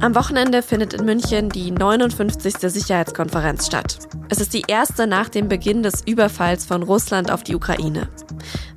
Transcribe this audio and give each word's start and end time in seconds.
Am 0.00 0.14
Wochenende 0.14 0.62
findet 0.62 0.94
in 0.94 1.04
München 1.04 1.48
die 1.48 1.72
59. 1.72 2.54
Sicherheitskonferenz 2.60 3.66
statt. 3.66 3.98
Es 4.28 4.40
ist 4.40 4.54
die 4.54 4.62
erste 4.68 5.08
nach 5.08 5.28
dem 5.28 5.48
Beginn 5.48 5.82
des 5.82 6.02
Überfalls 6.06 6.64
von 6.64 6.84
Russland 6.84 7.32
auf 7.32 7.42
die 7.42 7.56
Ukraine. 7.56 8.08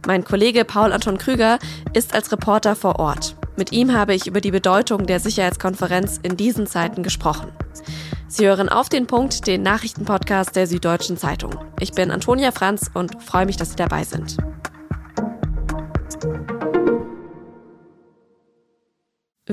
Mein 0.08 0.24
Kollege 0.24 0.66
Paul 0.66 0.92
Anton 0.92 1.20
Krüger 1.20 1.60
ist 1.94 2.16
als 2.16 2.32
Reporter 2.32 2.76
vor 2.76 2.98
Ort. 2.98 3.36
Mit 3.56 3.72
ihm 3.72 3.94
habe 3.94 4.16
ich 4.16 4.26
über 4.26 4.42
die 4.42 4.50
Bedeutung 4.50 5.06
der 5.06 5.20
Sicherheitskonferenz 5.20 6.20
in 6.24 6.38
diesen 6.38 6.66
Zeiten 6.66 7.04
gesprochen. 7.04 7.52
Sie 8.28 8.48
hören 8.48 8.70
auf 8.70 8.90
den 8.90 9.06
Punkt 9.06 9.46
den 9.46 9.62
Nachrichtenpodcast 9.62 10.56
der 10.56 10.66
Süddeutschen 10.66 11.18
Zeitung. 11.18 11.54
Ich 11.80 11.92
bin 11.92 12.10
Antonia 12.10 12.52
Franz 12.52 12.90
und 12.96 13.22
freue 13.22 13.46
mich, 13.46 13.58
dass 13.58 13.70
Sie 13.70 13.76
dabei 13.76 14.06
sind. 14.06 14.38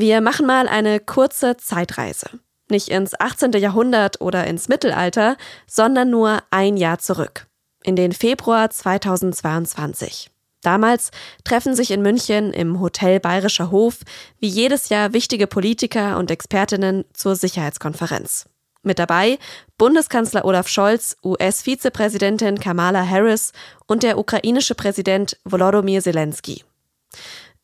Wir 0.01 0.20
machen 0.20 0.47
mal 0.47 0.69
eine 0.69 1.01
kurze 1.01 1.57
Zeitreise. 1.57 2.30
Nicht 2.70 2.89
ins 2.89 3.19
18. 3.19 3.51
Jahrhundert 3.55 4.20
oder 4.20 4.47
ins 4.47 4.69
Mittelalter, 4.69 5.37
sondern 5.66 6.09
nur 6.09 6.39
ein 6.52 6.77
Jahr 6.77 7.01
zurück. 7.01 7.48
In 7.83 7.97
den 7.97 8.12
Februar 8.12 8.70
2022. 8.70 10.30
Damals 10.62 11.11
treffen 11.42 11.75
sich 11.75 11.91
in 11.91 12.03
München 12.03 12.53
im 12.53 12.79
Hotel 12.79 13.19
Bayerischer 13.19 13.73
Hof 13.73 13.98
wie 14.39 14.47
jedes 14.47 14.89
Jahr 14.89 15.15
wichtige 15.15 15.48
Politiker 15.48 16.17
und 16.17 16.30
Expertinnen 16.30 17.05
zur 17.12 17.34
Sicherheitskonferenz. 17.34 18.48
Mit 18.84 19.01
dabei 19.01 19.37
Bundeskanzler 19.78 20.45
Olaf 20.45 20.69
Scholz, 20.69 21.17
US-Vizepräsidentin 21.25 22.61
Kamala 22.61 23.05
Harris 23.05 23.53
und 23.89 24.05
der 24.05 24.17
ukrainische 24.17 24.77
Präsident 24.77 25.37
Volodymyr 25.42 26.01
Zelensky. 26.03 26.62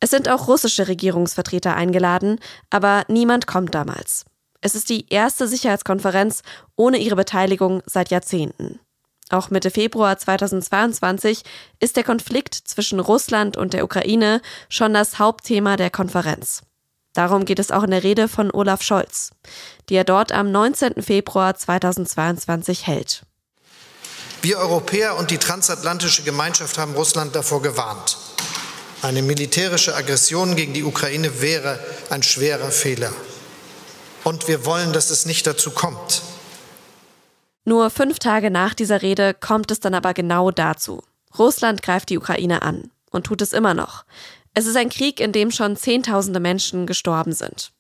Es 0.01 0.11
sind 0.11 0.29
auch 0.29 0.48
russische 0.48 0.89
Regierungsvertreter 0.89 1.75
eingeladen, 1.75 2.39
aber 2.71 3.05
niemand 3.09 3.47
kommt 3.47 3.75
damals. 3.75 4.25
Es 4.61 4.75
ist 4.75 4.89
die 4.89 5.06
erste 5.11 5.47
Sicherheitskonferenz 5.47 6.42
ohne 6.77 6.98
ihre 6.98 7.17
Beteiligung 7.17 7.83
seit 7.86 8.11
Jahrzehnten. 8.11 8.81
Auch 9.31 9.51
Mitte 9.51 9.70
Februar 9.70 10.19
2022 10.19 11.42
ist 11.81 11.97
der 11.97 12.05
Konflikt 12.05 12.55
zwischen 12.55 13.01
Russland 13.01 13.56
und 13.56 13.73
der 13.73 13.84
Ukraine 13.84 14.41
schon 14.69 14.95
das 14.95 15.19
Hauptthema 15.19 15.77
der 15.77 15.91
Konferenz. 15.91 16.62
Darum 17.14 17.45
geht 17.45 17.58
es 17.58 17.70
auch 17.70 17.84
in 17.84 17.92
der 17.92 18.03
Rede 18.03 18.29
von 18.29 18.51
Olaf 18.51 18.83
Scholz, 18.83 19.31
die 19.89 19.95
er 19.95 20.05
dort 20.05 20.33
am 20.33 20.51
19. 20.51 21.03
Februar 21.03 21.55
2022 21.55 22.86
hält. 22.86 23.23
Wir 24.42 24.58
Europäer 24.58 25.17
und 25.17 25.31
die 25.31 25.39
transatlantische 25.39 26.23
Gemeinschaft 26.23 26.77
haben 26.77 26.95
Russland 26.95 27.34
davor 27.34 27.62
gewarnt. 27.62 28.19
Eine 29.05 29.20
militärische 29.20 29.94
Aggression 29.94 30.56
gegen 30.56 30.72
die 30.72 30.83
Ukraine 30.83 31.42
wäre 31.42 31.78
ein 32.08 32.22
schwerer 32.22 32.70
Fehler. 32.70 33.12
Und 34.24 34.48
wir 34.48 34.64
wollen, 34.64 34.94
dass 34.94 35.11
es 35.11 35.27
nicht 35.27 35.46
dazu 35.46 35.72
kommt. 35.72 36.22
Nur 37.66 37.91
fünf 37.91 38.19
Tage 38.19 38.50
nach 38.50 38.72
dieser 38.72 39.02
Rede 39.02 39.34
kommt 39.34 39.70
es 39.70 39.78
dann 39.78 39.92
aber 39.92 40.14
genau 40.14 40.50
dazu. 40.50 41.02
Russland 41.38 41.83
greift 41.83 42.08
die 42.08 42.16
Ukraine 42.16 42.62
an 42.62 42.91
und 43.11 43.27
tut 43.27 43.42
es 43.42 43.52
immer 43.52 43.74
noch. 43.74 44.06
Es 44.55 44.64
ist 44.64 44.77
ein 44.77 44.88
Krieg, 44.88 45.20
in 45.20 45.33
dem 45.33 45.50
schon 45.50 45.77
Zehntausende 45.77 46.41
Menschen 46.41 46.86
gestorben 46.86 47.34
sind. 47.34 47.72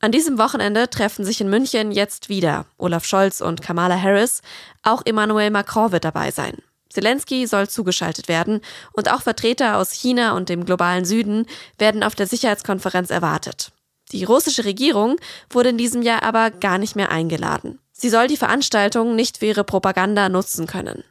An 0.00 0.12
diesem 0.12 0.38
Wochenende 0.38 0.88
treffen 0.88 1.26
sich 1.26 1.42
in 1.42 1.50
München 1.50 1.92
jetzt 1.92 2.30
wieder 2.30 2.64
Olaf 2.78 3.04
Scholz 3.04 3.42
und 3.42 3.60
Kamala 3.60 4.00
Harris. 4.00 4.40
Auch 4.82 5.02
Emmanuel 5.04 5.50
Macron 5.50 5.92
wird 5.92 6.06
dabei 6.06 6.30
sein. 6.30 6.56
Zelensky 6.90 7.46
soll 7.46 7.68
zugeschaltet 7.68 8.28
werden 8.28 8.60
und 8.92 9.10
auch 9.10 9.22
Vertreter 9.22 9.76
aus 9.76 9.92
China 9.92 10.36
und 10.36 10.48
dem 10.48 10.64
globalen 10.64 11.04
Süden 11.04 11.46
werden 11.78 12.02
auf 12.02 12.14
der 12.14 12.26
Sicherheitskonferenz 12.26 13.10
erwartet. 13.10 13.72
Die 14.12 14.24
russische 14.24 14.64
Regierung 14.64 15.16
wurde 15.50 15.68
in 15.68 15.78
diesem 15.78 16.02
Jahr 16.02 16.22
aber 16.22 16.50
gar 16.50 16.78
nicht 16.78 16.96
mehr 16.96 17.10
eingeladen. 17.10 17.78
Sie 17.92 18.08
soll 18.08 18.28
die 18.28 18.36
Veranstaltung 18.36 19.16
nicht 19.16 19.38
für 19.38 19.46
ihre 19.46 19.64
Propaganda 19.64 20.28
nutzen 20.28 20.66
können. 20.66 21.04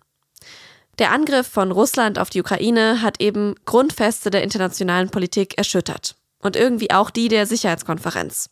Der 0.99 1.11
Angriff 1.11 1.47
von 1.47 1.71
Russland 1.71 2.17
auf 2.17 2.29
die 2.29 2.41
Ukraine 2.41 3.01
hat 3.01 3.21
eben 3.21 3.55
Grundfeste 3.65 4.31
der 4.31 4.41
internationalen 4.41 5.09
Politik 5.09 5.57
erschüttert. 5.57 6.15
Und 6.39 6.55
irgendwie 6.55 6.91
auch 6.91 7.09
die 7.09 7.27
der 7.27 7.45
Sicherheitskonferenz. 7.45 8.49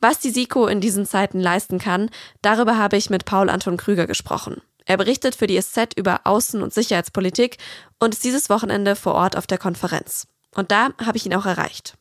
Was 0.00 0.18
die 0.18 0.30
SIKO 0.30 0.66
in 0.66 0.80
diesen 0.80 1.06
Zeiten 1.06 1.40
leisten 1.40 1.78
kann, 1.78 2.10
darüber 2.42 2.76
habe 2.76 2.96
ich 2.96 3.08
mit 3.08 3.24
Paul 3.24 3.48
Anton 3.48 3.76
Krüger 3.76 4.06
gesprochen. 4.06 4.60
Er 4.86 4.96
berichtet 4.96 5.34
für 5.34 5.46
die 5.46 5.60
SZ 5.60 5.94
über 5.96 6.26
Außen- 6.26 6.62
und 6.62 6.74
Sicherheitspolitik 6.74 7.58
und 7.98 8.14
ist 8.14 8.24
dieses 8.24 8.50
Wochenende 8.50 8.96
vor 8.96 9.14
Ort 9.14 9.36
auf 9.36 9.46
der 9.46 9.58
Konferenz. 9.58 10.26
Und 10.54 10.70
da 10.70 10.90
habe 11.04 11.16
ich 11.16 11.26
ihn 11.26 11.34
auch 11.34 11.46
erreicht. 11.46 11.94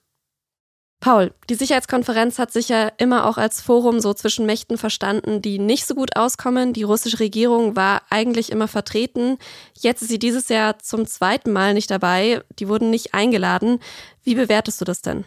Paul, 1.03 1.33
die 1.49 1.55
Sicherheitskonferenz 1.55 2.39
hat 2.39 2.53
sich 2.53 2.69
ja 2.69 2.89
immer 2.97 3.27
auch 3.27 3.37
als 3.37 3.59
Forum 3.59 3.99
so 3.99 4.13
zwischen 4.13 4.45
Mächten 4.45 4.77
verstanden, 4.77 5.41
die 5.41 5.59
nicht 5.59 5.85
so 5.85 5.95
gut 5.95 6.15
auskommen. 6.15 6.71
Die 6.71 6.83
russische 6.83 7.19
Regierung 7.19 7.75
war 7.75 8.03
eigentlich 8.09 8.53
immer 8.53 8.69
vertreten. 8.69 9.37
Jetzt 9.77 10.01
ist 10.01 10.07
sie 10.07 10.19
dieses 10.19 10.47
Jahr 10.47 10.79
zum 10.79 11.05
zweiten 11.05 11.51
Mal 11.51 11.73
nicht 11.73 11.91
dabei. 11.91 12.41
Die 12.57 12.69
wurden 12.69 12.89
nicht 12.89 13.13
eingeladen. 13.13 13.79
Wie 14.23 14.35
bewertest 14.35 14.79
du 14.79 14.85
das 14.85 15.01
denn? 15.01 15.25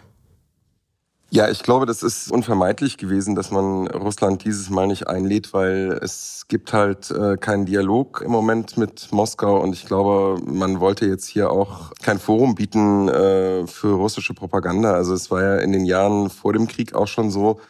Ja, 1.31 1.49
ich 1.51 1.63
glaube, 1.65 1.87
das 1.87 2.05
ist 2.05 2.31
unvermeidlich 2.31 2.99
gewesen, 2.99 3.35
dass 3.35 3.51
man 3.51 3.89
Russland 3.89 4.45
dieses 4.45 4.71
Mal 4.71 4.87
nicht 4.87 5.09
einlädt, 5.09 5.53
weil 5.53 5.99
es 6.01 6.45
gibt 6.49 6.73
halt 6.73 7.11
äh, 7.11 7.37
keinen 7.37 7.67
Dialog 7.67 8.23
im 8.25 8.31
Moment 8.31 8.79
mit 8.79 9.11
Moskau 9.11 9.61
und 9.61 9.73
ich 9.73 9.87
glaube, 9.87 10.41
man 10.47 10.79
wollte 10.79 11.05
jetzt 11.07 11.27
hier 11.27 11.51
auch 11.51 11.91
kein 12.01 12.21
Forum 12.21 12.55
bieten 12.55 13.09
äh, 13.09 13.67
für 13.67 13.95
russische 13.97 14.35
Propaganda. 14.35 14.93
Also 14.93 15.15
es 15.15 15.31
war 15.31 15.43
ja 15.43 15.57
in 15.57 15.73
den 15.73 15.85
Jahren 15.85 16.31
vor 16.31 16.53
dem 16.53 16.69
Krieg 16.69 16.95
auch 16.95 17.09
schon 17.09 17.31
so, 17.33 17.61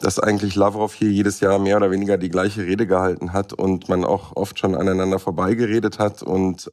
dass 0.00 0.18
eigentlich 0.18 0.54
Lavrov 0.56 0.94
hier 0.94 1.10
jedes 1.10 1.40
Jahr 1.40 1.58
mehr 1.58 1.76
oder 1.76 1.90
weniger 1.90 2.16
die 2.16 2.30
gleiche 2.30 2.62
Rede 2.64 2.86
gehalten 2.86 3.34
hat 3.34 3.52
und 3.52 3.90
man 3.90 4.04
auch 4.06 4.36
oft 4.36 4.58
schon 4.58 4.74
aneinander 4.74 5.18
vorbeigeredet 5.18 5.98
hat 5.98 6.22
und 6.22 6.72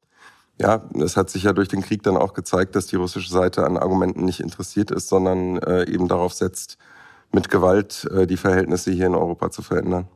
ja, 0.59 0.81
es 1.01 1.15
hat 1.15 1.29
sich 1.29 1.43
ja 1.43 1.53
durch 1.53 1.69
den 1.69 1.81
Krieg 1.81 2.03
dann 2.03 2.17
auch 2.17 2.33
gezeigt, 2.33 2.75
dass 2.75 2.87
die 2.87 2.97
russische 2.97 3.31
Seite 3.31 3.65
an 3.65 3.77
Argumenten 3.77 4.25
nicht 4.25 4.41
interessiert 4.41 4.91
ist, 4.91 5.07
sondern 5.07 5.57
äh, 5.59 5.89
eben 5.89 6.07
darauf 6.07 6.33
setzt, 6.33 6.77
mit 7.31 7.49
Gewalt 7.49 8.05
äh, 8.11 8.27
die 8.27 8.37
Verhältnisse 8.37 8.91
hier 8.91 9.07
in 9.07 9.15
Europa 9.15 9.51
zu 9.51 9.61
verändern. 9.61 10.07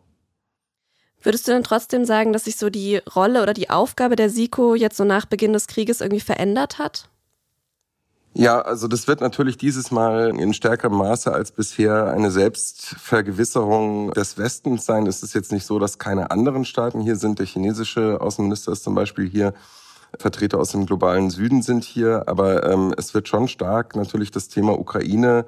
Würdest 1.21 1.47
du 1.47 1.53
denn 1.53 1.63
trotzdem 1.63 2.03
sagen, 2.03 2.33
dass 2.33 2.43
sich 2.43 2.57
so 2.57 2.69
die 2.69 2.97
Rolle 3.15 3.41
oder 3.41 3.53
die 3.53 3.69
Aufgabe 3.69 4.17
der 4.17 4.29
SIKO 4.29 4.75
jetzt 4.75 4.97
so 4.97 5.05
nach 5.05 5.25
Beginn 5.25 5.53
des 5.53 5.67
Krieges 5.67 6.01
irgendwie 6.01 6.19
verändert 6.19 6.79
hat? 6.79 7.07
Ja, 8.33 8.59
also 8.61 8.87
das 8.87 9.07
wird 9.07 9.21
natürlich 9.21 9.57
dieses 9.57 9.91
Mal 9.91 10.37
in 10.37 10.53
stärkerem 10.53 10.97
Maße 10.97 11.31
als 11.31 11.51
bisher 11.51 12.07
eine 12.11 12.31
Selbstvergewisserung 12.31 14.11
des 14.11 14.37
Westens 14.37 14.85
sein. 14.85 15.05
Es 15.05 15.23
ist 15.23 15.35
jetzt 15.35 15.51
nicht 15.53 15.65
so, 15.65 15.79
dass 15.79 15.99
keine 15.99 16.31
anderen 16.31 16.65
Staaten 16.65 16.99
hier 16.99 17.15
sind. 17.15 17.39
Der 17.39 17.45
chinesische 17.45 18.19
Außenminister 18.19 18.71
ist 18.71 18.83
zum 18.83 18.95
Beispiel 18.95 19.29
hier. 19.29 19.53
Vertreter 20.19 20.59
aus 20.59 20.71
dem 20.71 20.85
globalen 20.85 21.29
Süden 21.29 21.61
sind 21.61 21.83
hier, 21.83 22.23
aber 22.27 22.69
ähm, 22.71 22.93
es 22.97 23.13
wird 23.13 23.27
schon 23.27 23.47
stark 23.47 23.95
natürlich 23.95 24.31
das 24.31 24.47
Thema 24.47 24.77
Ukraine. 24.79 25.45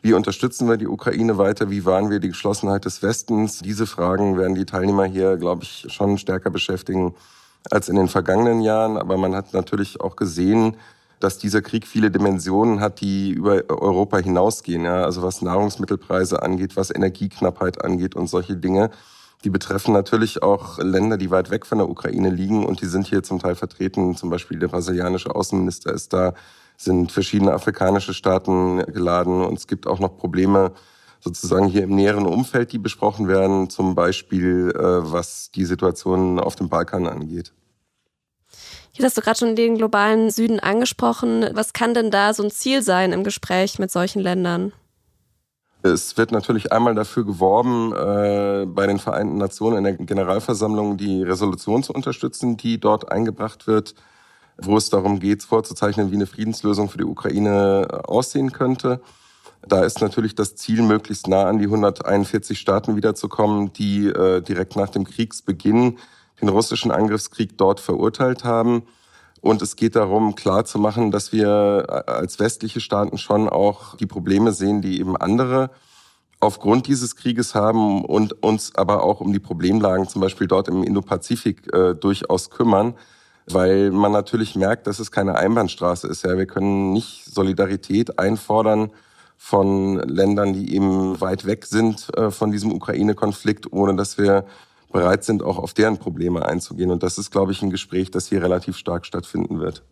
Wie 0.00 0.12
unterstützen 0.12 0.68
wir 0.68 0.76
die 0.76 0.86
Ukraine 0.86 1.38
weiter? 1.38 1.70
Wie 1.70 1.84
wahren 1.84 2.10
wir 2.10 2.20
die 2.20 2.28
Geschlossenheit 2.28 2.84
des 2.84 3.02
Westens? 3.02 3.58
Diese 3.58 3.86
Fragen 3.86 4.36
werden 4.38 4.54
die 4.54 4.64
Teilnehmer 4.64 5.04
hier, 5.04 5.36
glaube 5.36 5.64
ich, 5.64 5.86
schon 5.88 6.18
stärker 6.18 6.50
beschäftigen 6.50 7.14
als 7.70 7.88
in 7.88 7.96
den 7.96 8.08
vergangenen 8.08 8.60
Jahren. 8.60 8.96
Aber 8.96 9.16
man 9.16 9.34
hat 9.34 9.54
natürlich 9.54 10.00
auch 10.00 10.14
gesehen, 10.14 10.76
dass 11.20 11.38
dieser 11.38 11.62
Krieg 11.62 11.86
viele 11.86 12.12
Dimensionen 12.12 12.80
hat, 12.80 13.00
die 13.00 13.30
über 13.30 13.62
Europa 13.68 14.18
hinausgehen. 14.18 14.84
Ja? 14.84 15.04
Also 15.04 15.22
was 15.22 15.42
Nahrungsmittelpreise 15.42 16.42
angeht, 16.42 16.76
was 16.76 16.94
Energieknappheit 16.94 17.84
angeht 17.84 18.14
und 18.14 18.28
solche 18.28 18.56
Dinge. 18.56 18.90
Die 19.44 19.50
betreffen 19.50 19.92
natürlich 19.92 20.42
auch 20.42 20.78
Länder, 20.78 21.16
die 21.16 21.30
weit 21.30 21.50
weg 21.50 21.64
von 21.64 21.78
der 21.78 21.88
Ukraine 21.88 22.30
liegen 22.30 22.66
und 22.66 22.80
die 22.80 22.86
sind 22.86 23.06
hier 23.06 23.22
zum 23.22 23.38
Teil 23.38 23.54
vertreten. 23.54 24.16
Zum 24.16 24.30
Beispiel 24.30 24.58
der 24.58 24.68
brasilianische 24.68 25.34
Außenminister 25.34 25.92
ist 25.92 26.12
da, 26.12 26.34
sind 26.76 27.12
verschiedene 27.12 27.52
afrikanische 27.52 28.14
Staaten 28.14 28.78
geladen 28.86 29.44
und 29.44 29.58
es 29.58 29.66
gibt 29.66 29.86
auch 29.86 30.00
noch 30.00 30.16
Probleme 30.16 30.72
sozusagen 31.20 31.66
hier 31.66 31.82
im 31.82 31.94
näheren 31.94 32.26
Umfeld, 32.26 32.72
die 32.72 32.78
besprochen 32.78 33.28
werden, 33.28 33.70
zum 33.70 33.94
Beispiel 33.94 34.72
äh, 34.74 35.12
was 35.12 35.50
die 35.52 35.64
Situation 35.64 36.38
auf 36.38 36.56
dem 36.56 36.68
Balkan 36.68 37.06
angeht. 37.06 37.52
Jetzt 38.92 39.04
hast 39.04 39.16
du 39.16 39.20
gerade 39.20 39.38
schon 39.38 39.56
den 39.56 39.76
globalen 39.78 40.30
Süden 40.30 40.58
angesprochen. 40.58 41.48
Was 41.52 41.72
kann 41.72 41.94
denn 41.94 42.10
da 42.10 42.34
so 42.34 42.42
ein 42.42 42.50
Ziel 42.50 42.82
sein 42.82 43.12
im 43.12 43.22
Gespräch 43.22 43.78
mit 43.78 43.92
solchen 43.92 44.20
Ländern? 44.20 44.72
Es 45.82 46.16
wird 46.16 46.32
natürlich 46.32 46.72
einmal 46.72 46.94
dafür 46.94 47.24
geworben, 47.24 47.92
äh, 47.92 48.66
bei 48.66 48.86
den 48.86 48.98
Vereinten 48.98 49.38
Nationen 49.38 49.78
in 49.78 49.84
der 49.84 49.92
Generalversammlung 49.94 50.96
die 50.96 51.22
Resolution 51.22 51.84
zu 51.84 51.92
unterstützen, 51.92 52.56
die 52.56 52.80
dort 52.80 53.12
eingebracht 53.12 53.68
wird, 53.68 53.94
wo 54.56 54.76
es 54.76 54.90
darum 54.90 55.20
geht, 55.20 55.44
vorzuzeichnen, 55.44 56.10
wie 56.10 56.16
eine 56.16 56.26
Friedenslösung 56.26 56.88
für 56.88 56.98
die 56.98 57.04
Ukraine 57.04 57.86
äh, 57.90 57.94
aussehen 57.94 58.50
könnte. 58.50 59.00
Da 59.66 59.84
ist 59.84 60.00
natürlich 60.00 60.34
das 60.34 60.56
Ziel, 60.56 60.82
möglichst 60.82 61.28
nah 61.28 61.44
an 61.44 61.58
die 61.58 61.66
141 61.66 62.58
Staaten 62.58 62.96
wiederzukommen, 62.96 63.72
die 63.72 64.06
äh, 64.06 64.40
direkt 64.40 64.74
nach 64.76 64.88
dem 64.88 65.04
Kriegsbeginn 65.04 65.98
den 66.40 66.48
russischen 66.48 66.90
Angriffskrieg 66.90 67.56
dort 67.56 67.80
verurteilt 67.80 68.44
haben. 68.44 68.82
Und 69.40 69.62
es 69.62 69.76
geht 69.76 69.96
darum, 69.96 70.34
klarzumachen, 70.34 71.10
dass 71.10 71.32
wir 71.32 72.04
als 72.06 72.38
westliche 72.38 72.80
Staaten 72.80 73.18
schon 73.18 73.48
auch 73.48 73.96
die 73.96 74.06
Probleme 74.06 74.52
sehen, 74.52 74.82
die 74.82 75.00
eben 75.00 75.16
andere 75.16 75.70
aufgrund 76.40 76.86
dieses 76.86 77.16
Krieges 77.16 77.54
haben 77.54 78.04
und 78.04 78.42
uns 78.42 78.74
aber 78.74 79.02
auch 79.02 79.20
um 79.20 79.32
die 79.32 79.40
Problemlagen 79.40 80.08
zum 80.08 80.20
Beispiel 80.20 80.46
dort 80.46 80.68
im 80.68 80.82
Indopazifik 80.84 81.72
äh, 81.74 81.94
durchaus 81.94 82.50
kümmern, 82.50 82.94
weil 83.46 83.90
man 83.90 84.12
natürlich 84.12 84.54
merkt, 84.54 84.86
dass 84.86 85.00
es 85.00 85.10
keine 85.10 85.34
Einbahnstraße 85.34 86.06
ist. 86.06 86.24
Ja, 86.24 86.36
wir 86.36 86.46
können 86.46 86.92
nicht 86.92 87.24
Solidarität 87.24 88.18
einfordern 88.18 88.92
von 89.36 89.96
Ländern, 89.96 90.52
die 90.52 90.74
eben 90.74 91.20
weit 91.20 91.44
weg 91.44 91.64
sind 91.66 92.08
äh, 92.16 92.30
von 92.30 92.50
diesem 92.50 92.72
Ukraine-Konflikt, 92.72 93.72
ohne 93.72 93.96
dass 93.96 94.18
wir 94.18 94.44
bereit 94.90 95.24
sind, 95.24 95.42
auch 95.42 95.58
auf 95.58 95.74
deren 95.74 95.98
Probleme 95.98 96.46
einzugehen. 96.46 96.90
Und 96.90 97.02
das 97.02 97.18
ist, 97.18 97.30
glaube 97.30 97.52
ich, 97.52 97.62
ein 97.62 97.70
Gespräch, 97.70 98.10
das 98.10 98.28
hier 98.28 98.42
relativ 98.42 98.76
stark 98.76 99.06
stattfinden 99.06 99.60
wird. 99.60 99.82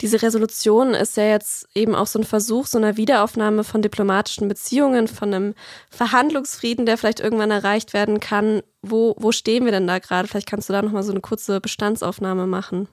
Diese 0.00 0.22
Resolution 0.22 0.92
ist 0.92 1.16
ja 1.16 1.24
jetzt 1.24 1.68
eben 1.74 1.94
auch 1.94 2.08
so 2.08 2.18
ein 2.18 2.24
Versuch 2.24 2.66
so 2.66 2.78
einer 2.78 2.96
Wiederaufnahme 2.96 3.62
von 3.62 3.80
diplomatischen 3.80 4.48
Beziehungen, 4.48 5.06
von 5.06 5.32
einem 5.32 5.54
Verhandlungsfrieden, 5.88 6.84
der 6.84 6.98
vielleicht 6.98 7.20
irgendwann 7.20 7.52
erreicht 7.52 7.92
werden 7.92 8.18
kann. 8.18 8.62
Wo, 8.82 9.14
wo 9.18 9.30
stehen 9.30 9.64
wir 9.64 9.72
denn 9.72 9.86
da 9.86 10.00
gerade? 10.00 10.26
Vielleicht 10.26 10.48
kannst 10.48 10.68
du 10.68 10.72
da 10.72 10.82
nochmal 10.82 11.04
so 11.04 11.12
eine 11.12 11.20
kurze 11.20 11.60
Bestandsaufnahme 11.60 12.46
machen. 12.46 12.88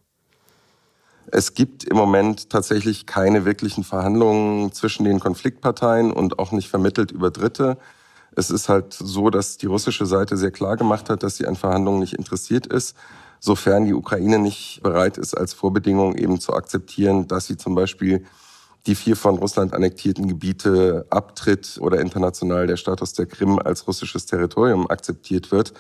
Es 1.28 1.54
gibt 1.54 1.86
im 1.86 1.98
Moment 1.98 2.50
tatsächlich 2.50 3.06
keine 3.06 3.46
wirklichen 3.46 3.84
Verhandlungen 3.84 4.72
zwischen 4.72 5.04
den 5.04 5.20
Konfliktparteien 5.20 6.12
und 6.12 6.40
auch 6.40 6.52
nicht 6.52 6.70
vermittelt 6.70 7.12
über 7.12 7.32
Dritte. 7.32 7.78
Es 8.36 8.50
ist 8.50 8.70
halt 8.70 8.94
so, 8.94 9.30
dass 9.30 9.58
die 9.58 9.66
russische 9.66 10.06
Seite 10.06 10.38
sehr 10.38 10.52
klar 10.52 10.78
gemacht 10.78 11.10
hat, 11.10 11.24
dass 11.24 11.38
sie 11.38 11.48
an 11.48 11.56
Verhandlungen 11.56 12.00
nicht 12.00 12.14
interessiert 12.14 12.68
ist 12.68 12.96
sofern 13.42 13.86
die 13.86 13.94
Ukraine 13.94 14.40
nicht 14.40 14.82
bereit 14.84 15.18
ist, 15.18 15.34
als 15.34 15.54
Vorbedingung 15.54 16.16
eben 16.16 16.40
zu 16.40 16.54
akzeptieren, 16.54 17.28
dass 17.28 17.48
sie 17.48 17.58
zum 17.58 17.76
Beispiel 17.76 18.24
die 18.86 18.96
vier 18.96 19.16
von 19.16 19.38
Russland 19.38 19.74
annektierten 19.74 20.28
Gebiete 20.28 21.06
abtritt 21.10 21.78
oder 21.82 22.00
international 22.00 22.68
der 22.68 22.78
Status 22.78 23.14
der 23.14 23.26
Krim 23.26 23.60
als 23.60 23.88
russisches 23.88 24.28
Territorium 24.28 24.90
akzeptiert 24.90 25.52
wird. 25.52 25.74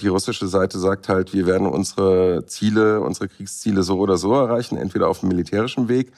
Die 0.00 0.08
russische 0.08 0.46
Seite 0.46 0.78
sagt 0.78 1.08
halt, 1.08 1.32
wir 1.32 1.46
werden 1.46 1.66
unsere 1.66 2.44
Ziele, 2.46 3.00
unsere 3.00 3.28
Kriegsziele 3.28 3.82
so 3.82 3.98
oder 3.98 4.16
so 4.16 4.34
erreichen, 4.34 4.76
entweder 4.76 5.08
auf 5.08 5.20
dem 5.20 5.30
militärischen 5.30 5.88
Weg. 5.88 6.12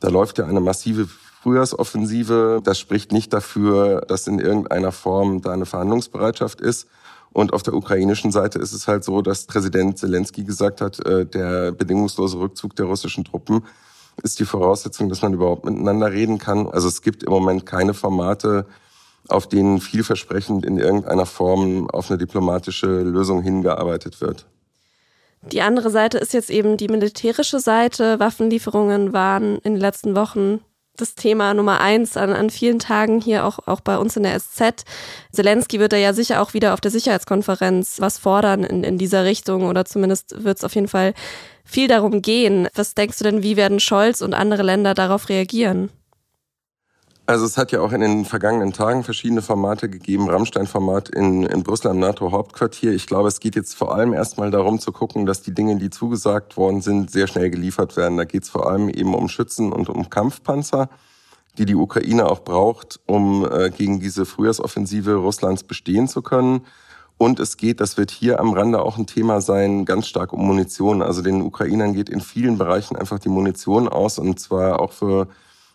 Da 0.00 0.08
läuft 0.08 0.38
ja 0.38 0.46
eine 0.46 0.60
massive 0.60 1.08
Frühjahrsoffensive. 1.46 2.60
Das 2.64 2.76
spricht 2.76 3.12
nicht 3.12 3.32
dafür, 3.32 4.00
dass 4.08 4.26
in 4.26 4.40
irgendeiner 4.40 4.90
Form 4.90 5.42
da 5.42 5.52
eine 5.52 5.64
Verhandlungsbereitschaft 5.64 6.60
ist. 6.60 6.88
Und 7.32 7.52
auf 7.52 7.62
der 7.62 7.74
ukrainischen 7.74 8.32
Seite 8.32 8.58
ist 8.58 8.72
es 8.72 8.88
halt 8.88 9.04
so, 9.04 9.22
dass 9.22 9.44
Präsident 9.44 9.96
Zelensky 9.96 10.42
gesagt 10.42 10.80
hat, 10.80 10.98
äh, 11.06 11.24
der 11.24 11.70
bedingungslose 11.70 12.40
Rückzug 12.40 12.74
der 12.74 12.86
russischen 12.86 13.22
Truppen 13.22 13.62
ist 14.24 14.40
die 14.40 14.44
Voraussetzung, 14.44 15.08
dass 15.08 15.22
man 15.22 15.34
überhaupt 15.34 15.64
miteinander 15.64 16.10
reden 16.10 16.38
kann. 16.38 16.66
Also 16.66 16.88
es 16.88 17.00
gibt 17.00 17.22
im 17.22 17.30
Moment 17.30 17.64
keine 17.64 17.94
Formate, 17.94 18.66
auf 19.28 19.48
denen 19.48 19.80
vielversprechend 19.80 20.66
in 20.66 20.78
irgendeiner 20.78 21.26
Form 21.26 21.88
auf 21.90 22.10
eine 22.10 22.18
diplomatische 22.18 23.02
Lösung 23.02 23.42
hingearbeitet 23.42 24.20
wird. 24.20 24.46
Die 25.52 25.60
andere 25.60 25.90
Seite 25.90 26.18
ist 26.18 26.32
jetzt 26.32 26.50
eben 26.50 26.76
die 26.76 26.88
militärische 26.88 27.60
Seite. 27.60 28.18
Waffenlieferungen 28.18 29.12
waren 29.12 29.58
in 29.58 29.74
den 29.74 29.80
letzten 29.80 30.16
Wochen 30.16 30.60
das 30.96 31.14
Thema 31.14 31.54
Nummer 31.54 31.80
eins 31.80 32.16
an, 32.16 32.30
an 32.30 32.50
vielen 32.50 32.78
Tagen 32.78 33.20
hier 33.20 33.44
auch, 33.44 33.58
auch 33.66 33.80
bei 33.80 33.98
uns 33.98 34.16
in 34.16 34.22
der 34.22 34.38
SZ. 34.38 34.84
Zelensky 35.32 35.78
wird 35.78 35.92
da 35.92 35.96
ja 35.96 36.12
sicher 36.12 36.42
auch 36.42 36.54
wieder 36.54 36.74
auf 36.74 36.80
der 36.80 36.90
Sicherheitskonferenz 36.90 38.00
was 38.00 38.18
fordern 38.18 38.64
in, 38.64 38.84
in 38.84 38.98
dieser 38.98 39.24
Richtung 39.24 39.64
oder 39.64 39.84
zumindest 39.84 40.44
wird 40.44 40.58
es 40.58 40.64
auf 40.64 40.74
jeden 40.74 40.88
Fall 40.88 41.14
viel 41.64 41.88
darum 41.88 42.22
gehen. 42.22 42.68
Was 42.74 42.94
denkst 42.94 43.18
du 43.18 43.24
denn, 43.24 43.42
wie 43.42 43.56
werden 43.56 43.80
Scholz 43.80 44.22
und 44.22 44.34
andere 44.34 44.62
Länder 44.62 44.94
darauf 44.94 45.28
reagieren? 45.28 45.90
Also 47.28 47.44
es 47.44 47.58
hat 47.58 47.72
ja 47.72 47.80
auch 47.80 47.90
in 47.90 48.02
den 48.02 48.24
vergangenen 48.24 48.72
Tagen 48.72 49.02
verschiedene 49.02 49.42
Formate 49.42 49.88
gegeben. 49.88 50.30
Rammstein-Format 50.30 51.08
in, 51.08 51.42
in 51.42 51.64
Brüssel 51.64 51.90
am 51.90 51.98
NATO-Hauptquartier. 51.98 52.92
Ich 52.92 53.08
glaube, 53.08 53.26
es 53.26 53.40
geht 53.40 53.56
jetzt 53.56 53.74
vor 53.74 53.92
allem 53.92 54.12
erstmal 54.12 54.52
darum 54.52 54.78
zu 54.78 54.92
gucken, 54.92 55.26
dass 55.26 55.42
die 55.42 55.52
Dinge, 55.52 55.74
die 55.74 55.90
zugesagt 55.90 56.56
worden 56.56 56.82
sind, 56.82 57.10
sehr 57.10 57.26
schnell 57.26 57.50
geliefert 57.50 57.96
werden. 57.96 58.16
Da 58.16 58.24
geht 58.24 58.44
es 58.44 58.48
vor 58.48 58.70
allem 58.70 58.88
eben 58.88 59.12
um 59.12 59.28
Schützen 59.28 59.72
und 59.72 59.88
um 59.88 60.08
Kampfpanzer, 60.08 60.88
die 61.58 61.64
die 61.64 61.74
Ukraine 61.74 62.26
auch 62.26 62.44
braucht, 62.44 63.00
um 63.06 63.44
äh, 63.44 63.70
gegen 63.70 63.98
diese 63.98 64.24
Frühjahrsoffensive 64.24 65.14
Russlands 65.14 65.64
bestehen 65.64 66.06
zu 66.06 66.22
können. 66.22 66.60
Und 67.18 67.40
es 67.40 67.56
geht, 67.56 67.80
das 67.80 67.96
wird 67.96 68.12
hier 68.12 68.38
am 68.38 68.52
Rande 68.52 68.80
auch 68.80 68.98
ein 68.98 69.06
Thema 69.08 69.40
sein, 69.40 69.84
ganz 69.84 70.06
stark 70.06 70.32
um 70.32 70.46
Munition. 70.46 71.02
Also 71.02 71.22
den 71.22 71.42
Ukrainern 71.42 71.92
geht 71.92 72.08
in 72.08 72.20
vielen 72.20 72.56
Bereichen 72.56 72.94
einfach 72.94 73.18
die 73.18 73.30
Munition 73.30 73.88
aus 73.88 74.20
und 74.20 74.38
zwar 74.38 74.78
auch 74.78 74.92
für 74.92 75.26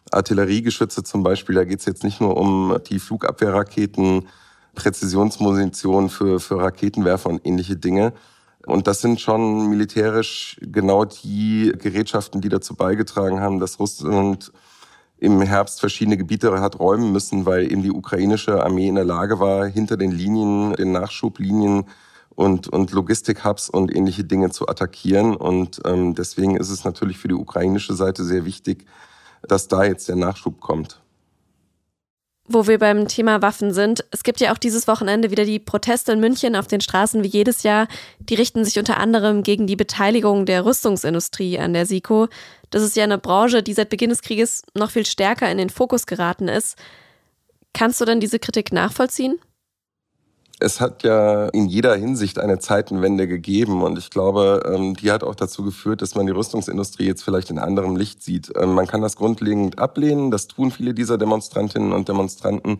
Artilleriegeschütze 0.10 1.04
zum 1.04 1.24
Beispiel, 1.24 1.56
da 1.56 1.64
geht 1.64 1.80
es 1.80 1.86
jetzt 1.86 2.04
nicht 2.04 2.20
nur 2.22 2.38
um 2.38 2.78
die 2.90 3.00
Flugabwehrraketen, 3.00 4.28
Präzisionsmunition 4.76 6.10
für, 6.10 6.40
für 6.40 6.60
Raketenwerfer 6.60 7.30
und 7.30 7.46
ähnliche 7.46 7.76
Dinge. 7.76 8.14
Und 8.66 8.88
das 8.88 9.02
sind 9.02 9.20
schon 9.20 9.70
militärisch 9.70 10.58
genau 10.62 11.06
die 11.06 11.74
Gerätschaften, 11.78 12.42
die 12.42 12.50
dazu 12.50 12.76
beigetragen 12.76 13.40
haben, 13.40 13.60
dass 13.60 13.80
Russland 13.80 14.52
im 15.18 15.42
Herbst 15.42 15.80
verschiedene 15.80 16.18
Gebiete 16.18 16.60
hat 16.60 16.80
räumen 16.80 17.12
müssen, 17.12 17.46
weil 17.46 17.72
eben 17.72 17.84
die 17.84 17.92
ukrainische 17.92 18.64
Armee 18.64 18.88
in 18.88 18.96
der 18.96 19.04
Lage 19.04 19.40
war, 19.40 19.66
hinter 19.68 19.98
den 19.98 20.12
Linien, 20.12 20.74
den 20.74 20.92
Nachschublinien 20.92 21.86
und, 22.30 22.68
und 22.68 22.92
Logistik-Hubs 22.92 23.70
und 23.70 23.96
ähnliche 23.96 24.24
Dinge 24.24 24.50
zu 24.50 24.68
attackieren. 24.68 25.36
Und 25.36 25.80
ähm, 25.86 26.16
deswegen 26.16 26.56
ist 26.56 26.70
es 26.70 26.84
natürlich 26.84 27.18
für 27.18 27.28
die 27.28 27.36
ukrainische 27.36 27.94
Seite 27.94 28.24
sehr 28.24 28.46
wichtig, 28.46 28.86
dass 29.48 29.68
da 29.68 29.84
jetzt 29.84 30.08
der 30.08 30.16
Nachschub 30.16 30.60
kommt. 30.60 31.02
Wo 32.48 32.68
wir 32.68 32.80
beim 32.80 33.08
Thema 33.08 33.42
Waffen 33.42 33.74
sind, 33.74 34.04
es 34.12 34.24
gibt 34.24 34.42
ja 34.42 34.52
auch 34.52 34.58
dieses 34.58 34.88
Wochenende 34.88 35.32
wieder 35.32 35.46
die 35.46 35.60
Proteste 35.60 36.12
in 36.12 36.20
München 36.20 36.56
auf 36.56 36.68
den 36.68 36.82
Straßen 36.82 37.24
wie 37.24 37.28
jedes 37.28 37.64
Jahr. 37.64 37.88
Die 38.20 38.36
richten 38.36 38.66
sich 38.66 38.78
unter 38.78 38.98
anderem 38.98 39.44
gegen 39.44 39.68
die 39.68 39.76
Beteiligung 39.76 40.46
der 40.46 40.66
Rüstungsindustrie 40.66 41.60
an 41.60 41.74
der 41.74 41.86
SIKO. 41.86 42.28
Das 42.70 42.82
ist 42.82 42.96
ja 42.96 43.04
eine 43.04 43.20
Branche, 43.20 43.64
die 43.64 43.74
seit 43.74 43.90
Beginn 43.90 44.10
des 44.10 44.22
Krieges 44.22 44.64
noch 44.74 44.92
viel 44.92 45.06
stärker 45.06 45.50
in 45.50 45.60
den 45.60 45.70
Fokus 45.70 46.06
geraten 46.06 46.48
ist. 46.48 46.78
Kannst 47.74 48.02
du 48.02 48.06
denn 48.06 48.20
diese 48.20 48.40
Kritik 48.40 48.74
nachvollziehen? 48.74 49.40
Es 50.62 50.80
hat 50.80 51.04
ja 51.04 51.48
in 51.48 51.66
jeder 51.68 51.96
Hinsicht 51.96 52.38
eine 52.40 52.60
Zeitenwende 52.60 53.28
gegeben 53.28 53.82
und 53.82 53.98
ich 53.98 54.12
glaube, 54.12 54.62
ähm, 54.72 54.96
die 54.96 55.12
hat 55.12 55.24
auch 55.24 55.36
dazu 55.36 55.64
geführt, 55.64 56.02
dass 56.02 56.16
man 56.16 56.28
die 56.28 56.32
Rüstungsindustrie 56.32 57.06
jetzt 57.06 57.24
vielleicht 57.24 57.50
in 57.50 57.58
anderem 57.58 57.96
Licht 57.96 58.22
sieht. 58.22 58.54
Ähm, 58.56 58.74
man 58.74 58.88
kann 58.88 59.02
das 59.02 59.16
grundlegend 59.16 59.80
ablehnen, 59.80 60.30
das 60.30 60.48
tun 60.48 60.72
viele 60.72 60.94
dieser 60.94 61.18
Demonstrantinnen 61.18 61.92
und 61.92 62.08
Demonstranten. 62.08 62.80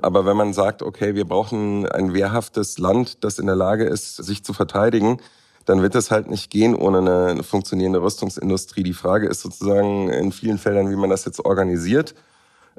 Aber 0.00 0.24
wenn 0.24 0.36
man 0.36 0.54
sagt, 0.54 0.82
okay, 0.82 1.14
wir 1.14 1.26
brauchen 1.26 1.86
ein 1.86 2.14
wehrhaftes 2.14 2.78
Land, 2.78 3.22
das 3.22 3.38
in 3.38 3.46
der 3.46 3.56
Lage 3.56 3.84
ist, 3.84 4.16
sich 4.16 4.42
zu 4.42 4.54
verteidigen, 4.54 5.18
dann 5.66 5.82
wird 5.82 5.94
es 5.94 6.10
halt 6.10 6.30
nicht 6.30 6.50
gehen 6.50 6.74
ohne 6.74 6.98
eine 6.98 7.42
funktionierende 7.42 8.02
Rüstungsindustrie. 8.02 8.82
Die 8.82 8.94
Frage 8.94 9.28
ist 9.28 9.42
sozusagen 9.42 10.08
in 10.08 10.32
vielen 10.32 10.56
Feldern, 10.56 10.90
wie 10.90 10.96
man 10.96 11.10
das 11.10 11.26
jetzt 11.26 11.44
organisiert 11.44 12.14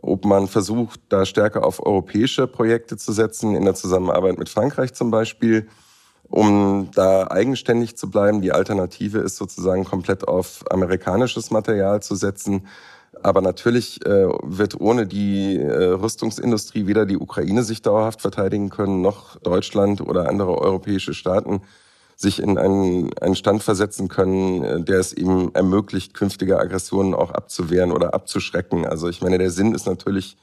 ob 0.01 0.25
man 0.25 0.48
versucht, 0.48 1.00
da 1.10 1.25
stärker 1.25 1.65
auf 1.65 1.86
europäische 1.86 2.48
Projekte 2.48 2.98
zu 2.98 3.12
setzen, 3.12 3.55
in 3.55 3.65
der 3.65 3.75
Zusammenarbeit 3.75 4.38
mit 4.38 4.50
Frankreich 4.50 4.93
zum 4.93 5.12
Beispiel, 5.12 5.67
um 6.24 6.89
da 6.93 7.27
eigenständig 7.27 7.98
zu 7.98 8.10
bleiben. 8.10 8.41
Die 8.41 8.51
Alternative 8.51 9.20
ist 9.20 9.38
sozusagen 9.38 9.84
komplett 9.84 10.27
auf 10.27 10.63
amerikanisches 10.70 11.51
Material 11.51 12.01
zu 12.01 12.15
setzen. 12.15 12.67
Aber 13.24 13.41
natürlich 13.41 14.03
äh, 14.05 14.29
wird 14.41 14.79
ohne 14.79 15.05
die 15.05 15.58
äh, 15.58 15.91
Rüstungsindustrie 15.91 16.88
weder 16.88 17.05
die 17.05 17.17
Ukraine 17.17 17.63
sich 17.63 17.81
dauerhaft 17.81 18.22
verteidigen 18.22 18.70
können, 18.70 19.01
noch 19.01 19.36
Deutschland 19.41 20.01
oder 20.01 20.29
andere 20.29 20.58
europäische 20.58 21.13
Staaten 21.13 21.62
sich 22.21 22.41
in 22.41 22.57
einen, 22.57 23.13
einen 23.19 23.35
Stand 23.35 23.63
versetzen 23.63 24.07
können, 24.07 24.63
äh, 24.63 24.81
der 24.81 24.99
es 24.99 25.13
ihm 25.13 25.51
ermöglicht, 25.53 26.13
künftige 26.13 26.59
Aggressionen 26.59 27.13
auch 27.13 27.31
abzuwehren 27.31 27.91
oder 27.91 28.13
abzuschrecken. 28.13 28.85
Also 28.85 29.09
ich 29.09 29.21
meine, 29.21 29.37
der 29.37 29.51
Sinn 29.51 29.73
ist 29.73 29.85
natürlich 29.85 30.37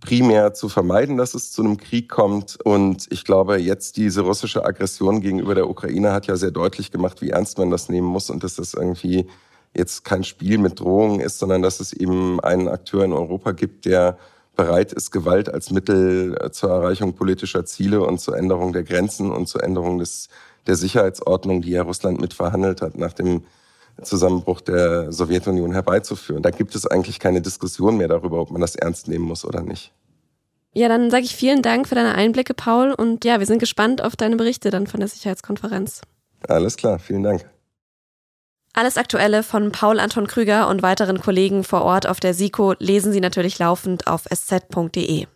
primär 0.00 0.52
zu 0.52 0.68
vermeiden, 0.68 1.16
dass 1.16 1.34
es 1.34 1.50
zu 1.50 1.62
einem 1.62 1.78
Krieg 1.78 2.08
kommt. 2.08 2.58
Und 2.62 3.06
ich 3.10 3.24
glaube, 3.24 3.56
jetzt 3.56 3.96
diese 3.96 4.20
russische 4.20 4.64
Aggression 4.64 5.20
gegenüber 5.20 5.54
der 5.54 5.68
Ukraine 5.68 6.12
hat 6.12 6.26
ja 6.26 6.36
sehr 6.36 6.50
deutlich 6.50 6.90
gemacht, 6.90 7.22
wie 7.22 7.30
ernst 7.30 7.58
man 7.58 7.70
das 7.70 7.88
nehmen 7.88 8.08
muss 8.08 8.28
und 8.28 8.44
dass 8.44 8.56
das 8.56 8.74
irgendwie 8.74 9.26
jetzt 9.74 10.04
kein 10.04 10.22
Spiel 10.22 10.58
mit 10.58 10.78
Drohungen 10.80 11.20
ist, 11.20 11.38
sondern 11.38 11.62
dass 11.62 11.80
es 11.80 11.92
eben 11.92 12.38
einen 12.40 12.68
Akteur 12.68 13.04
in 13.04 13.12
Europa 13.12 13.52
gibt, 13.52 13.86
der 13.86 14.18
bereit 14.56 14.92
ist, 14.92 15.10
Gewalt 15.10 15.52
als 15.52 15.70
Mittel 15.70 16.36
äh, 16.40 16.50
zur 16.50 16.70
Erreichung 16.70 17.14
politischer 17.14 17.64
Ziele 17.64 18.02
und 18.02 18.20
zur 18.20 18.36
Änderung 18.36 18.72
der 18.72 18.84
Grenzen 18.84 19.32
und 19.32 19.48
zur 19.48 19.64
Änderung 19.64 19.98
des 19.98 20.28
der 20.66 20.76
Sicherheitsordnung, 20.76 21.62
die 21.62 21.70
ja 21.70 21.82
Russland 21.82 22.20
mit 22.20 22.34
verhandelt 22.34 22.82
hat, 22.82 22.96
nach 22.96 23.12
dem 23.12 23.44
Zusammenbruch 24.02 24.60
der 24.60 25.12
Sowjetunion 25.12 25.72
herbeizuführen. 25.72 26.42
Da 26.42 26.50
gibt 26.50 26.74
es 26.74 26.86
eigentlich 26.86 27.20
keine 27.20 27.40
Diskussion 27.40 27.96
mehr 27.96 28.08
darüber, 28.08 28.40
ob 28.40 28.50
man 28.50 28.60
das 28.60 28.74
ernst 28.74 29.08
nehmen 29.08 29.24
muss 29.24 29.44
oder 29.44 29.62
nicht. 29.62 29.92
Ja, 30.72 30.88
dann 30.88 31.10
sage 31.10 31.24
ich 31.24 31.36
vielen 31.36 31.62
Dank 31.62 31.86
für 31.86 31.94
deine 31.94 32.16
Einblicke, 32.16 32.52
Paul. 32.52 32.92
Und 32.92 33.24
ja, 33.24 33.38
wir 33.38 33.46
sind 33.46 33.60
gespannt 33.60 34.02
auf 34.02 34.16
deine 34.16 34.36
Berichte 34.36 34.70
dann 34.70 34.88
von 34.88 34.98
der 34.98 35.08
Sicherheitskonferenz. 35.08 36.00
Alles 36.48 36.76
klar, 36.76 36.98
vielen 36.98 37.22
Dank. 37.22 37.48
Alles 38.72 38.96
Aktuelle 38.96 39.44
von 39.44 39.70
Paul 39.70 40.00
Anton 40.00 40.26
Krüger 40.26 40.68
und 40.68 40.82
weiteren 40.82 41.20
Kollegen 41.20 41.62
vor 41.62 41.82
Ort 41.82 42.08
auf 42.08 42.18
der 42.18 42.34
SIKO 42.34 42.74
lesen 42.80 43.12
Sie 43.12 43.20
natürlich 43.20 43.60
laufend 43.60 44.08
auf 44.08 44.24
sz.de. 44.28 45.26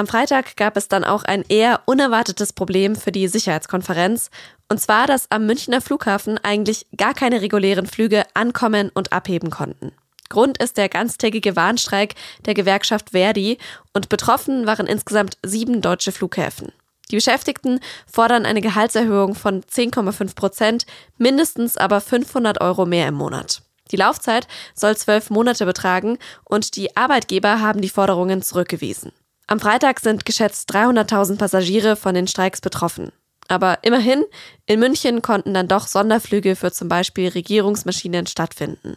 Am 0.00 0.06
Freitag 0.06 0.56
gab 0.56 0.78
es 0.78 0.88
dann 0.88 1.04
auch 1.04 1.24
ein 1.24 1.44
eher 1.46 1.82
unerwartetes 1.84 2.54
Problem 2.54 2.96
für 2.96 3.12
die 3.12 3.28
Sicherheitskonferenz, 3.28 4.30
und 4.70 4.80
zwar, 4.80 5.06
dass 5.06 5.30
am 5.30 5.44
Münchner 5.44 5.82
Flughafen 5.82 6.38
eigentlich 6.38 6.86
gar 6.96 7.12
keine 7.12 7.42
regulären 7.42 7.84
Flüge 7.84 8.24
ankommen 8.32 8.90
und 8.94 9.12
abheben 9.12 9.50
konnten. 9.50 9.92
Grund 10.30 10.56
ist 10.56 10.78
der 10.78 10.88
ganztägige 10.88 11.54
Warnstreik 11.54 12.14
der 12.46 12.54
Gewerkschaft 12.54 13.10
Verdi 13.10 13.58
und 13.92 14.08
betroffen 14.08 14.64
waren 14.64 14.86
insgesamt 14.86 15.36
sieben 15.44 15.82
deutsche 15.82 16.12
Flughäfen. 16.12 16.72
Die 17.10 17.16
Beschäftigten 17.16 17.78
fordern 18.10 18.46
eine 18.46 18.62
Gehaltserhöhung 18.62 19.34
von 19.34 19.60
10,5 19.62 20.34
Prozent, 20.34 20.86
mindestens 21.18 21.76
aber 21.76 22.00
500 22.00 22.62
Euro 22.62 22.86
mehr 22.86 23.06
im 23.06 23.16
Monat. 23.16 23.60
Die 23.90 23.96
Laufzeit 23.96 24.48
soll 24.74 24.96
zwölf 24.96 25.28
Monate 25.28 25.66
betragen 25.66 26.16
und 26.46 26.76
die 26.76 26.96
Arbeitgeber 26.96 27.60
haben 27.60 27.82
die 27.82 27.90
Forderungen 27.90 28.40
zurückgewiesen. 28.40 29.12
Am 29.50 29.58
Freitag 29.58 29.98
sind 29.98 30.24
geschätzt 30.24 30.72
300.000 30.72 31.36
Passagiere 31.36 31.96
von 31.96 32.14
den 32.14 32.28
Streiks 32.28 32.60
betroffen. 32.60 33.10
Aber 33.48 33.78
immerhin, 33.82 34.22
in 34.66 34.78
München 34.78 35.22
konnten 35.22 35.54
dann 35.54 35.66
doch 35.66 35.88
Sonderflüge 35.88 36.54
für 36.54 36.70
zum 36.70 36.88
Beispiel 36.88 37.26
Regierungsmaschinen 37.30 38.28
stattfinden. 38.28 38.96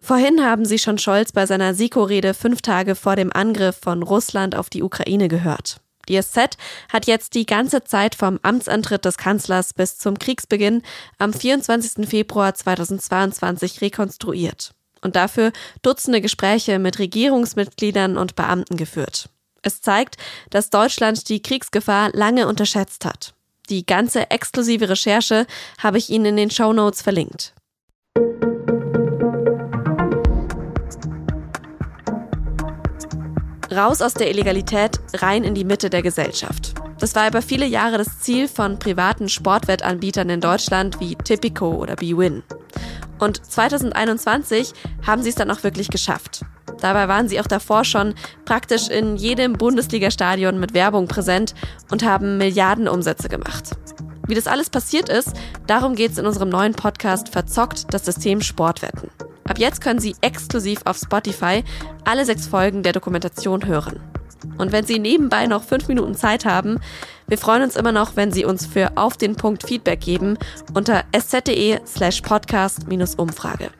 Vorhin 0.00 0.44
haben 0.44 0.64
Sie 0.64 0.78
schon 0.78 0.98
Scholz 0.98 1.32
bei 1.32 1.46
seiner 1.46 1.74
SIKO-Rede 1.74 2.32
fünf 2.32 2.62
Tage 2.62 2.94
vor 2.94 3.16
dem 3.16 3.32
Angriff 3.32 3.76
von 3.82 4.04
Russland 4.04 4.54
auf 4.54 4.70
die 4.70 4.84
Ukraine 4.84 5.26
gehört. 5.26 5.80
Die 6.08 6.22
SZ 6.22 6.56
hat 6.92 7.08
jetzt 7.08 7.34
die 7.34 7.44
ganze 7.44 7.82
Zeit 7.82 8.14
vom 8.14 8.38
Amtsantritt 8.42 9.04
des 9.04 9.18
Kanzlers 9.18 9.74
bis 9.74 9.98
zum 9.98 10.16
Kriegsbeginn 10.16 10.82
am 11.18 11.32
24. 11.32 12.08
Februar 12.08 12.54
2022 12.54 13.80
rekonstruiert 13.80 14.77
und 15.02 15.16
dafür 15.16 15.52
Dutzende 15.82 16.20
Gespräche 16.20 16.78
mit 16.78 16.98
Regierungsmitgliedern 16.98 18.16
und 18.16 18.36
Beamten 18.36 18.76
geführt. 18.76 19.28
Es 19.62 19.80
zeigt, 19.80 20.16
dass 20.50 20.70
Deutschland 20.70 21.28
die 21.28 21.42
Kriegsgefahr 21.42 22.10
lange 22.12 22.46
unterschätzt 22.46 23.04
hat. 23.04 23.34
Die 23.68 23.84
ganze 23.84 24.30
exklusive 24.30 24.88
Recherche 24.88 25.46
habe 25.82 25.98
ich 25.98 26.10
Ihnen 26.10 26.26
in 26.26 26.36
den 26.36 26.50
Show 26.50 26.72
Notes 26.72 27.02
verlinkt. 27.02 27.54
Raus 33.70 34.00
aus 34.00 34.14
der 34.14 34.30
Illegalität, 34.30 34.98
rein 35.14 35.44
in 35.44 35.54
die 35.54 35.64
Mitte 35.64 35.90
der 35.90 36.02
Gesellschaft. 36.02 36.74
Das 36.98 37.14
war 37.14 37.28
über 37.28 37.42
viele 37.42 37.66
Jahre 37.66 37.98
das 37.98 38.20
Ziel 38.20 38.48
von 38.48 38.78
privaten 38.78 39.28
Sportwettanbietern 39.28 40.30
in 40.30 40.40
Deutschland 40.40 40.98
wie 41.00 41.14
Tipico 41.14 41.74
oder 41.74 41.94
BWin. 41.94 42.42
Und 43.18 43.44
2021 43.44 44.72
haben 45.06 45.22
sie 45.22 45.30
es 45.30 45.34
dann 45.34 45.50
auch 45.50 45.62
wirklich 45.62 45.88
geschafft. 45.88 46.44
Dabei 46.80 47.08
waren 47.08 47.28
sie 47.28 47.40
auch 47.40 47.46
davor 47.46 47.84
schon 47.84 48.14
praktisch 48.44 48.88
in 48.88 49.16
jedem 49.16 49.54
Bundesliga-Stadion 49.54 50.60
mit 50.60 50.74
Werbung 50.74 51.08
präsent 51.08 51.54
und 51.90 52.04
haben 52.04 52.38
Milliardenumsätze 52.38 53.28
gemacht. 53.28 53.70
Wie 54.28 54.34
das 54.34 54.46
alles 54.46 54.70
passiert 54.70 55.08
ist, 55.08 55.32
darum 55.66 55.94
geht 55.94 56.12
es 56.12 56.18
in 56.18 56.26
unserem 56.26 56.50
neuen 56.50 56.74
Podcast 56.74 57.30
Verzockt 57.30 57.92
das 57.92 58.04
System 58.04 58.42
Sportwetten. 58.42 59.10
Ab 59.48 59.58
jetzt 59.58 59.80
können 59.80 59.98
Sie 59.98 60.14
exklusiv 60.20 60.80
auf 60.84 60.98
Spotify 60.98 61.64
alle 62.04 62.26
sechs 62.26 62.46
Folgen 62.46 62.82
der 62.82 62.92
Dokumentation 62.92 63.66
hören. 63.66 64.00
Und 64.56 64.72
wenn 64.72 64.84
Sie 64.84 64.98
nebenbei 64.98 65.46
noch 65.46 65.64
fünf 65.64 65.88
Minuten 65.88 66.14
Zeit 66.14 66.44
haben, 66.44 66.78
wir 67.26 67.38
freuen 67.38 67.62
uns 67.62 67.76
immer 67.76 67.92
noch, 67.92 68.16
wenn 68.16 68.32
Sie 68.32 68.44
uns 68.44 68.66
für 68.66 68.96
auf 68.96 69.16
den 69.16 69.36
Punkt 69.36 69.66
Feedback 69.66 70.00
geben 70.00 70.38
unter 70.74 71.04
sz.de 71.12 71.80
slash 71.86 72.22
podcast-umfrage. 72.22 73.70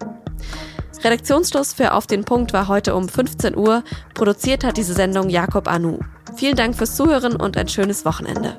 Redaktionsschluss 1.03 1.73
für 1.73 1.93
Auf 1.95 2.07
den 2.07 2.25
Punkt 2.25 2.53
war 2.53 2.69
heute 2.69 2.95
um 2.95 3.09
15 3.09 3.57
Uhr. 3.57 3.85
Produziert 4.15 4.65
hat 4.65 4.77
diese 4.77 4.95
Sendung 4.95 5.29
Jakob 5.29 5.69
Anu. 5.69 6.01
Vielen 6.37 6.57
Dank 6.57 6.77
fürs 6.77 6.97
Zuhören 6.97 7.37
und 7.37 7.57
ein 7.57 7.69
schönes 7.69 8.05
Wochenende. 8.05 8.57